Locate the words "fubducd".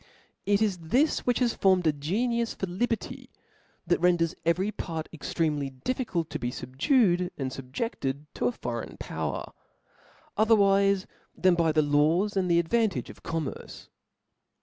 6.65-7.29